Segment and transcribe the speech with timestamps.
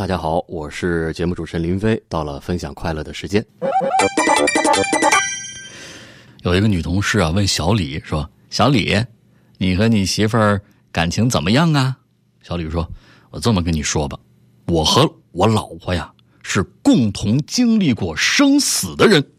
[0.00, 3.44] 大家好，我是节目主持人林飞，到了分享快乐的时间。
[6.40, 8.96] 有一个女同事啊，问小李说：“小李，
[9.58, 11.98] 你和你媳妇儿感情怎么样啊？”
[12.40, 12.90] 小李说
[13.28, 14.18] ：“我这么跟你说吧，
[14.68, 16.10] 我和我老婆呀
[16.42, 19.30] 是共同经历过生死的人。”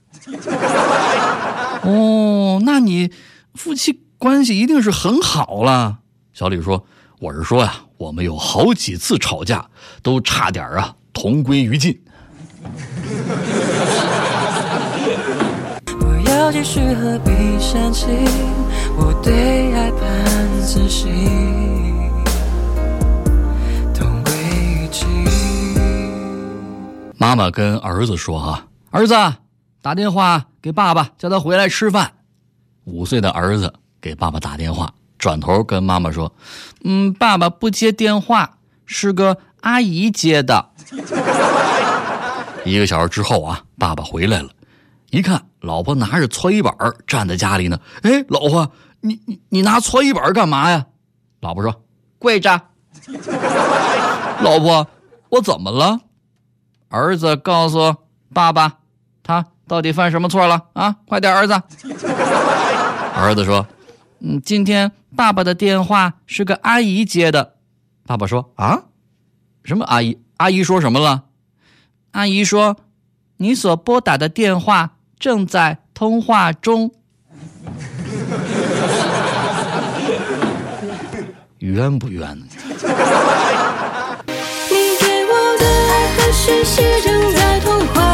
[1.82, 3.12] 哦，那你
[3.56, 6.02] 夫妻关系一定是很好了。
[6.34, 6.86] 小李说
[7.22, 9.64] ：“我是说呀，我们有好几次吵架，
[10.02, 11.96] 都差点啊同归于尽。”
[16.44, 18.10] 我继续何必煽情？
[18.98, 21.14] 我对爱半自信，
[23.94, 25.08] 同归于尽。
[27.18, 29.14] 妈妈跟儿子说：“哈，儿子，
[29.84, 32.12] 打电话给爸爸，叫他回来吃饭。”
[32.86, 34.92] 五岁的儿子给爸爸打电话，
[35.22, 36.34] 转头跟妈妈说
[36.84, 40.70] ：“嗯，爸爸不接电话，是个阿姨接的。
[42.66, 44.50] ”一个小时之后啊，爸爸回来了，
[45.12, 47.80] 一看老婆拿着搓衣板站在家里呢。
[48.02, 50.88] 哎，老婆，你你你拿搓衣板干嘛呀？
[51.40, 51.84] 老婆说
[52.18, 52.60] ：“跪着。”
[54.42, 54.88] 老婆，
[55.30, 56.00] 我怎么了？
[56.90, 57.96] 儿子告诉
[58.34, 58.74] 爸爸，
[59.22, 60.96] 他到底犯什么错了啊？
[61.08, 61.54] 快点，儿子。
[63.16, 63.66] 儿子说
[64.24, 67.56] ：“嗯，今天爸爸的电话是个阿姨接的。”
[68.06, 68.84] 爸爸说：“啊，
[69.64, 70.18] 什么阿姨？
[70.38, 71.24] 阿姨说什么了？”
[72.12, 72.78] 阿姨说
[73.38, 76.92] ：“你所拨打的电话正在通话中。
[81.60, 82.46] ”冤不冤呢？
[82.78, 88.11] 你给我的爱和讯息正在通话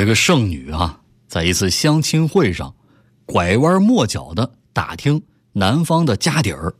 [0.00, 0.98] 有一个剩女啊，
[1.28, 2.74] 在一次相亲会上，
[3.26, 5.20] 拐弯抹角的打听
[5.52, 6.74] 男方的家底儿。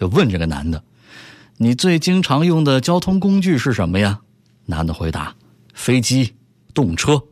[0.00, 0.82] 就问这个男的
[1.58, 4.18] ：“你最经常用的交通工具是什么呀？”
[4.64, 5.34] 男的回答
[5.74, 6.34] ：“飞机、
[6.72, 7.22] 动车。”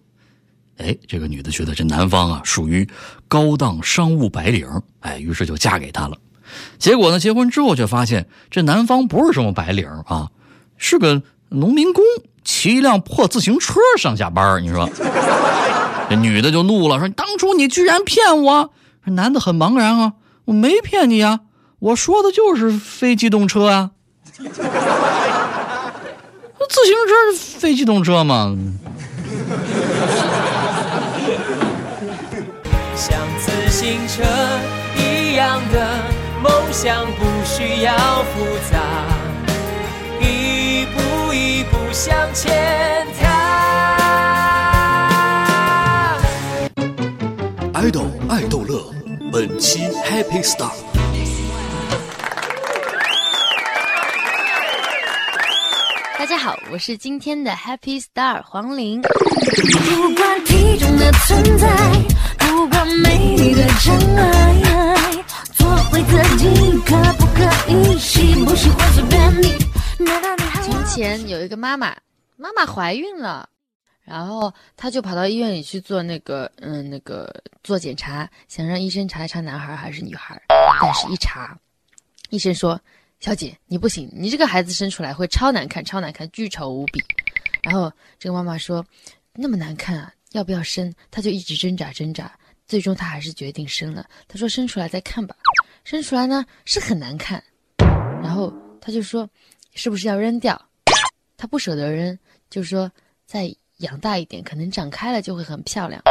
[0.76, 2.86] 哎，这个女的觉得这男方啊属于
[3.26, 4.68] 高档商务白领，
[4.98, 6.18] 哎，于是就嫁给他了。
[6.78, 10.30] 结果呢，结婚之后却发现这男方不是什么白领啊，
[10.76, 12.04] 是个农民工，
[12.60, 14.62] 骑一辆破自行车上下班。
[14.62, 14.86] 你说，
[16.10, 18.68] 这女的就怒了，说：“当初你居然骗我！”
[19.16, 20.12] 男的很茫然啊，
[20.44, 21.40] 我没骗你呀。
[21.78, 23.92] 我说的就是非机动车啊，
[24.36, 24.52] 自行
[27.08, 28.54] 车是非机动车吗？
[32.94, 34.22] 像自行车
[34.98, 36.04] 一样的
[36.42, 37.96] 梦想不需要
[38.34, 38.78] 复杂，
[42.00, 43.28] 向前踏。
[47.74, 48.82] 爱豆爱逗乐，
[49.30, 50.70] 本期 Happy Star。
[56.18, 59.02] 大家好，我是今天的 Happy Star 黄玲。
[59.02, 61.68] 不管体重的存在，
[62.38, 64.49] 不管美丽的障碍，
[71.00, 71.96] 前有一个妈妈，
[72.36, 73.48] 妈妈怀孕了，
[74.02, 81.58] 然后她就跑到医院里去做那个嗯那个做检查，想让医生查一查男孩还是女孩，但是一查，
[82.28, 82.80] 医生说。
[83.20, 87.04] 小姐，你不行，你这个孩子生出来会超难看，超难看，巨丑无比。
[87.62, 88.82] 然后这个妈妈说
[89.36, 92.32] ：“那么难看啊，要不要生？”她就一直挣扎挣扎，
[92.66, 94.08] 最终她还是决定生了。
[94.26, 95.36] 她说：“生出来再看吧。”
[95.84, 97.44] 生出来呢是很难看，
[98.22, 98.50] 然后
[98.80, 99.28] 她就说
[99.76, 100.58] ：“是不是要扔掉？”
[101.40, 102.18] 她不舍得扔，
[102.50, 102.92] 就说
[103.24, 106.02] ：“再养大一点，可能长开了就会很漂亮。”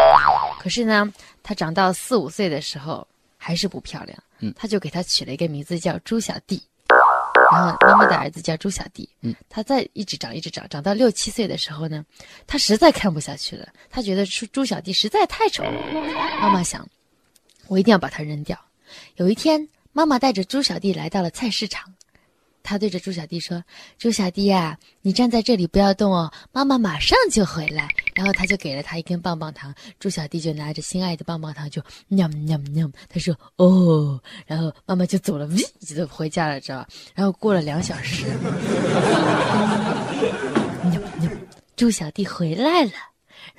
[0.60, 1.14] 可是呢，
[1.44, 3.08] 他长到四五岁的时候
[3.38, 4.18] 还是不漂亮。
[4.40, 6.60] 嗯，他就给他取了一个名字叫猪小弟。
[7.52, 12.04] 然后妈妈的儿子叫猪小弟，嗯，他再一直长，一直长，长到六七岁的时候呢，
[12.48, 15.72] 他实在看不下去了，他觉得朱朱小弟实在太丑了。
[16.42, 16.88] 妈妈想，
[17.68, 18.60] 我一定要把它扔掉。
[19.18, 21.94] 有一天，妈妈带着猪小弟来到了菜市场。
[22.70, 23.64] 他对着猪小弟说
[23.98, 36.88] ：“猪小弟呀，你站在这里不要动哦，妈妈马上就回来。”然后他就给了他一根棒棒糖，猪小弟就拿着心爱的棒棒糖就喵喵喵，他说：“哦。”然后妈妈就走了，喂，就回家了，知道吧？
[37.16, 38.28] 然后过了两小时，
[40.92, 41.32] 喵喵，
[41.76, 42.92] 朱小弟回来了。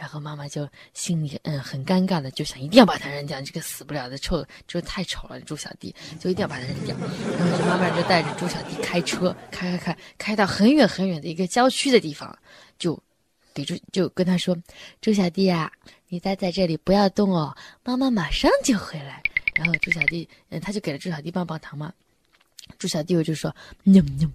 [0.00, 5.38] 然后妈妈就心里嗯很尴尬的，就想一定要把它扔掉，这个死不了的臭，就太丑了。
[5.42, 6.96] 猪小弟就一定要把它扔掉。
[7.38, 12.34] 然后这妈妈就带着猪小弟开车，开开开，开到很远很远的一个郊区的地方，
[12.78, 12.98] 就
[13.52, 14.56] 给猪就跟他说
[15.02, 15.70] ：“猪小弟啊，
[16.08, 17.54] 你待在这里不要动哦，
[17.84, 19.22] 妈妈马上就回来。”
[19.54, 21.92] 然后猪小弟嗯他就给了猪小弟棒棒糖嘛。
[22.78, 24.26] 猪小弟我就说喵喵，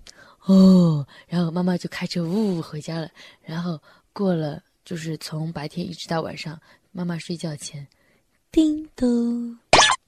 [0.46, 3.10] 哦，然后妈妈就开车呜呜回家了。
[3.42, 3.82] 然后
[4.14, 6.58] 过了就是从白天一直到晚上，
[6.92, 7.86] 妈妈睡觉前，
[8.52, 9.58] 叮咚，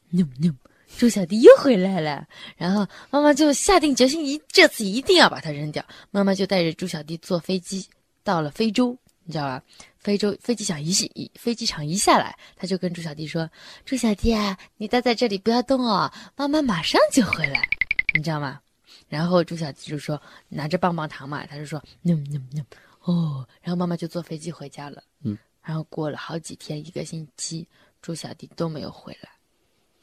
[0.10, 0.54] 喵喵，
[0.98, 2.26] 朱小弟又回来了。
[2.56, 5.84] 然后妈妈就下定决心，一这次一定要把它扔掉。
[6.12, 7.86] 妈妈就带着猪小弟坐飞机
[8.24, 9.62] 到了非洲，你知道吧？
[9.98, 10.94] 非洲飞机场一
[11.36, 13.50] 飞机场一下来，他就跟猪小弟说
[13.84, 17.68] ：“猪小弟啊，你待在这里不要动哦，妈妈马上就回来，
[18.16, 18.62] 你知道吗？”
[19.10, 22.66] 然后猪小弟就说拿着棒棒糖嘛，他就说嗯嗯嗯
[23.08, 25.02] 哦，然后妈妈就坐飞机回家了。
[25.24, 27.66] 嗯，然后过了好几天，一个星期，
[28.02, 29.30] 朱小弟都没有回来，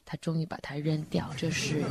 [0.06, 1.30] 他终于把它扔掉。
[1.36, 1.84] 这是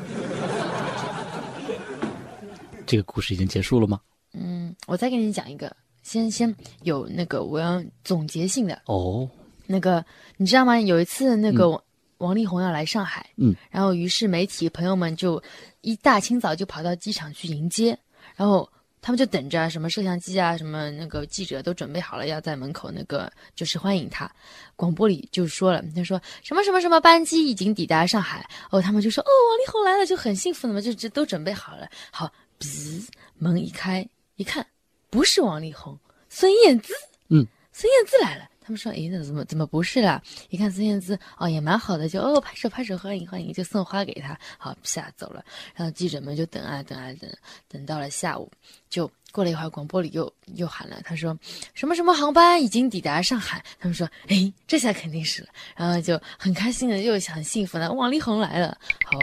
[2.88, 4.02] 这个故事已经结束了吗？
[4.34, 9.30] 嗯，我再给你讲一个，先先有那个我要总结性的哦，
[9.68, 10.04] 那个，
[10.38, 10.80] 你知道吗？
[10.80, 11.84] 有一次那个王
[12.18, 15.40] 王力宏要来上海，嗯，然后于是媒体朋友们就
[15.82, 17.96] 一大清早就跑到机场去迎接，
[18.36, 18.68] 然后
[19.04, 24.32] 他们就等着什么摄像机啊，什么那个记者都准备好了，要在门口那个就是欢迎他。
[24.78, 31.86] 广播里就说了，他说什么什么什么班机已经抵达上海，哦，他们就说哦，王力宏来了，就很幸福的嘛，就这都准备好了。
[32.12, 33.06] 好，噗，
[33.38, 34.08] 门一开，
[34.38, 34.66] 一看
[35.10, 36.00] 不是王力宏，
[36.30, 36.94] 孙燕姿，
[37.28, 38.50] 嗯，孙燕姿来了。
[38.64, 40.22] 他们说：“诶，那怎么怎么不是啦？
[40.50, 45.44] 一看孙燕姿，哦，也蛮好的，就哦拍手拍手欢迎欢迎，就送花给他，好下走了。
[45.76, 47.30] 然后记者们就等啊等啊等，
[47.68, 48.50] 等到了下午，
[48.90, 51.38] 就过了一会儿，广播里又又喊了，他说
[51.74, 53.64] 什么什么航班已经抵达上海。
[53.80, 55.50] 他们说：诶，这下肯定是了。
[55.76, 58.78] 然后就很开心的，又很幸福的，王力宏来了。
[59.06, 59.20] 好，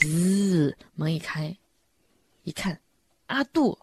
[0.00, 1.56] 滋，门一开，
[2.42, 2.78] 一看，
[3.26, 3.78] 阿杜，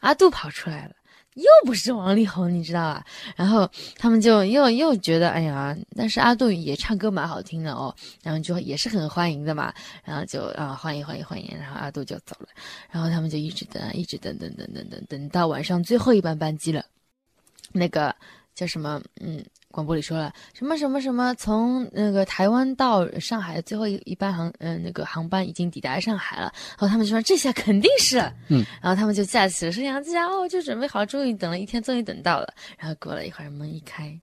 [0.00, 0.94] 阿杜跑出来了。”
[1.34, 3.04] 又不是王力宏，你知道吧？
[3.36, 9.72] 然后他们就又又觉得，哎呀，但是阿杜也唱歌蛮好听的哦，然后就也是很欢迎的嘛，
[10.04, 12.48] 然后就啊欢迎欢迎欢迎，然后阿杜就走了，
[12.90, 16.84] 然后他们就一直等，一直等等等等等等到晚上最后一班班机了，
[17.72, 18.14] 那个
[18.54, 19.00] 叫什么？
[19.20, 26.52] 嗯，广播里说了什么什么什么，从那个台湾到上海的最后一一班航，嗯、那个航班已经抵达上海了。
[26.70, 28.18] 然后他们就说这下肯定是，
[28.48, 32.52] 嗯，然后他们就架起了摄像机，然后就准备好，终于等了一天，终于等到了。
[32.76, 34.18] 然后过了一会儿，门一开，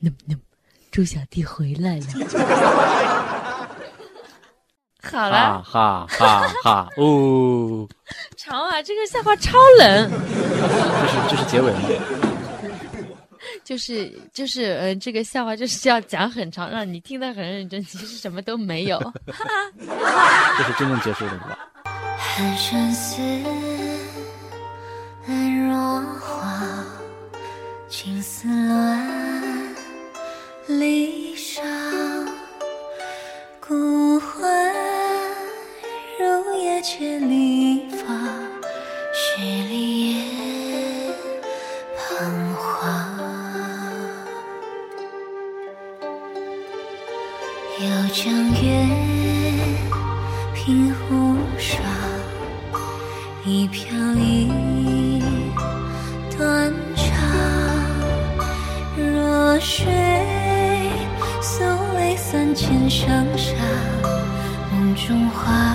[0.00, 0.36] 那那
[0.90, 2.04] 朱小弟回来了。
[5.02, 6.88] 好哈了，哈哈哈！
[6.96, 7.86] 哦，
[8.38, 10.10] 长啊，这个笑话超冷。
[10.10, 11.80] 这是这是结尾吗？
[13.64, 19.00] 就是就是呃，这个笑话就是要讲很长，让你听得很认真，其实什么都没有。
[19.76, 21.58] 这是真正结束的吧？
[22.16, 23.22] 寒山寺，
[25.26, 26.84] 兰若花，
[27.88, 29.74] 青丝乱
[30.66, 31.62] 离殇，
[33.60, 34.42] 孤魂
[36.18, 37.53] 入夜千里
[59.66, 59.86] 水
[61.40, 63.54] 送泪三千上沙，
[64.70, 65.74] 梦中花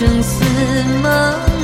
[0.00, 0.42] 生死
[1.02, 1.59] 茫